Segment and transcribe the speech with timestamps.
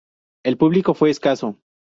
[0.43, 1.59] El público fue escaso.